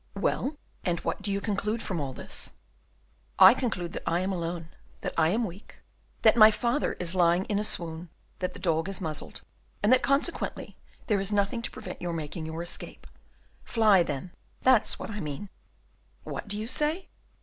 [0.17, 2.53] "Well, and what do you conclude from all this?"
[3.37, 4.69] "I conclude that I am alone,
[5.01, 5.77] that I am weak,
[6.23, 8.09] that my father is lying in a swoon,
[8.39, 9.43] that the dog is muzzled,
[9.83, 10.75] and that consequently
[11.05, 13.05] there is nothing to prevent your making your escape.
[13.63, 14.31] Fly, then;
[14.63, 15.49] that's what I mean."
[16.23, 17.05] "What do you say?"